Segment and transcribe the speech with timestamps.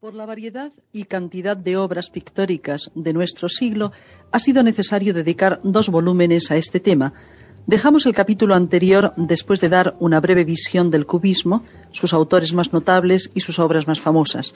[0.00, 3.92] Por la variedad y cantidad de obras pictóricas de nuestro siglo,
[4.32, 7.12] ha sido necesario dedicar dos volúmenes a este tema.
[7.66, 12.72] Dejamos el capítulo anterior después de dar una breve visión del cubismo, sus autores más
[12.72, 14.54] notables y sus obras más famosas.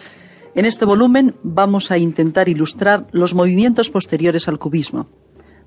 [0.55, 5.09] En este volumen vamos a intentar ilustrar los movimientos posteriores al cubismo.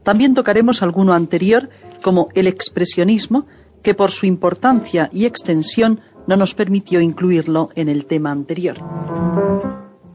[0.01, 1.69] También tocaremos alguno anterior,
[2.01, 3.45] como el expresionismo,
[3.83, 8.77] que por su importancia y extensión no nos permitió incluirlo en el tema anterior.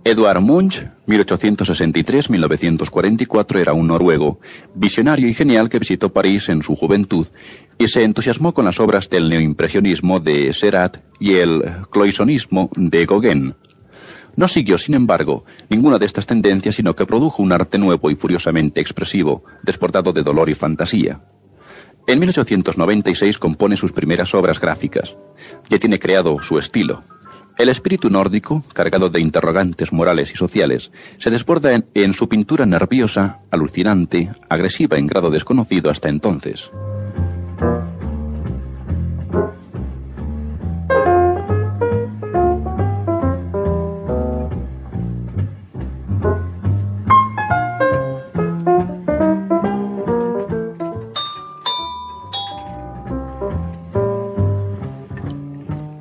[0.04, 4.40] Eduard Munch, 1863-1944, era un noruego,
[4.74, 7.28] visionario y genial que visitó París en su juventud
[7.78, 13.54] y se entusiasmó con las obras del neoimpresionismo de Seurat y el cloisonismo de Gauguin.
[14.34, 18.16] No siguió, sin embargo, ninguna de estas tendencias, sino que produjo un arte nuevo y
[18.16, 21.20] furiosamente expresivo, desbordado de dolor y fantasía.
[22.08, 25.14] En 1896 compone sus primeras obras gráficas.
[25.70, 27.04] Ya tiene creado su estilo,
[27.58, 33.38] el espíritu nórdico, cargado de interrogantes morales y sociales, se desborda en, su pintura nerviosa,
[33.50, 36.70] alucinante, agresiva en grado desconocido hasta entonces.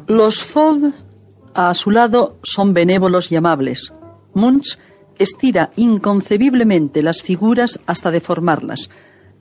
[0.07, 0.93] Los FOB
[1.53, 3.93] a su lado son benévolos y amables.
[4.33, 4.77] Munch
[5.19, 8.89] estira inconcebiblemente las figuras hasta deformarlas,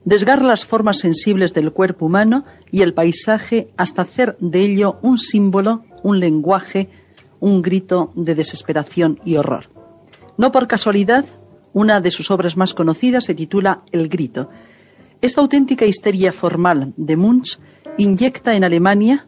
[0.05, 5.17] desgarra las formas sensibles del cuerpo humano y el paisaje hasta hacer de ello un
[5.17, 6.89] símbolo, un lenguaje,
[7.39, 9.69] un grito de desesperación y horror.
[10.37, 11.25] No por casualidad,
[11.73, 14.49] una de sus obras más conocidas se titula El grito.
[15.21, 17.59] Esta auténtica histeria formal de Munch
[17.97, 19.27] inyecta en Alemania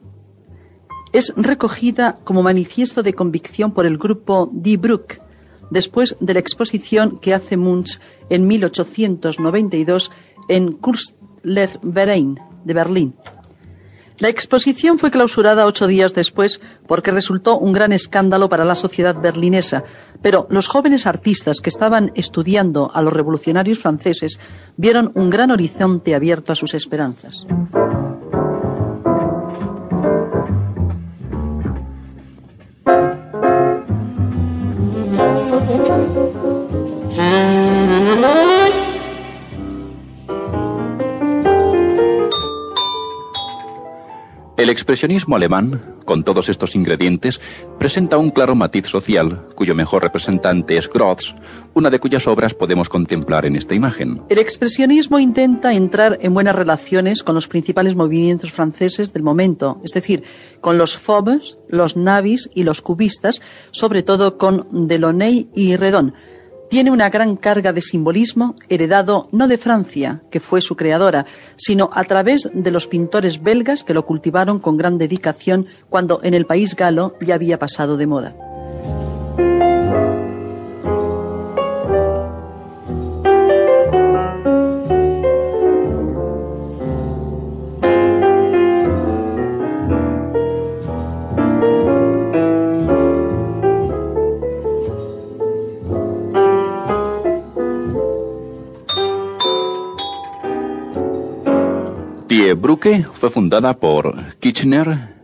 [1.13, 5.19] es recogida como manifiesto de convicción por el grupo Die Bruck,
[5.69, 10.11] después de la exposición que hace Munch en 1892
[10.49, 10.77] en
[11.83, 13.15] Verein de Berlín.
[14.19, 19.19] La exposición fue clausurada ocho días después porque resultó un gran escándalo para la sociedad
[19.19, 19.83] berlinesa,
[20.21, 24.39] pero los jóvenes artistas que estaban estudiando a los revolucionarios franceses
[24.77, 27.45] vieron un gran horizonte abierto a sus esperanzas.
[44.55, 47.41] El expresionismo alemán, con todos estos ingredientes,
[47.79, 51.33] presenta un claro matiz social, cuyo mejor representante es Grotz,
[51.73, 54.21] una de cuyas obras podemos contemplar en esta imagen.
[54.29, 59.93] El expresionismo intenta entrar en buenas relaciones con los principales movimientos franceses del momento, es
[59.93, 60.23] decir,
[60.61, 66.13] con los Faubres, los Navis y los cubistas, sobre todo con Delaunay y Redon
[66.73, 71.91] tiene una gran carga de simbolismo heredado no de Francia, que fue su creadora, sino
[71.93, 76.47] a través de los pintores belgas que lo cultivaron con gran dedicación cuando en el
[76.47, 78.35] país galo ya había pasado de moda.
[102.55, 105.15] Brücke fue fundada por Kitchener,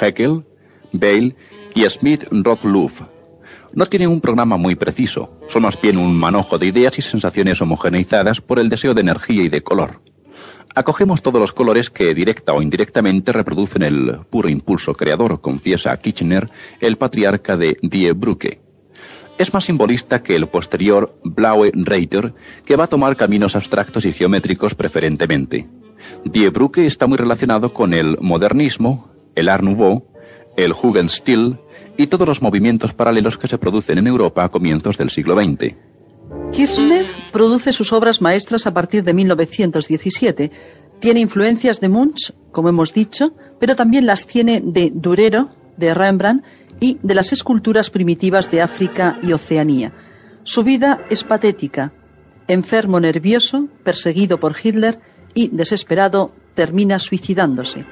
[0.00, 0.44] Heckel,
[0.92, 1.36] Bale
[1.74, 3.02] y Smith Rothluff.
[3.74, 7.60] No tiene un programa muy preciso, son más bien un manojo de ideas y sensaciones
[7.60, 10.00] homogeneizadas por el deseo de energía y de color.
[10.74, 16.50] Acogemos todos los colores que directa o indirectamente reproducen el puro impulso creador, confiesa Kitchener,
[16.80, 18.60] el patriarca de Die Brücke.
[19.38, 22.34] Es más simbolista que el posterior Blaue Reiter,
[22.64, 25.68] que va a tomar caminos abstractos y geométricos preferentemente.
[26.24, 30.04] Die Brücke está muy relacionado con el modernismo, el Art Nouveau,
[30.56, 31.58] el Jugendstil
[31.96, 35.74] y todos los movimientos paralelos que se producen en Europa a comienzos del siglo XX.
[36.52, 40.50] Kirchner produce sus obras maestras a partir de 1917.
[41.00, 46.44] Tiene influencias de Munch, como hemos dicho, pero también las tiene de Durero, de Rembrandt
[46.80, 49.92] y de las esculturas primitivas de África y Oceanía.
[50.42, 51.92] Su vida es patética.
[52.46, 54.98] Enfermo nervioso, perseguido por Hitler,
[55.34, 57.84] y, desesperado, termina suicidándose.